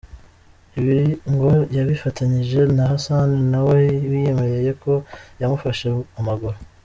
Ibi 0.79 0.99
ngo 1.31 1.51
yabifatanyije 1.77 2.59
na 2.75 2.83
Hassan, 2.91 3.29
na 3.51 3.59
we 3.67 3.79
wiyemereye 4.09 4.71
ko 4.83 4.91
yamufashe 5.41 5.87
amaguru. 6.19 6.57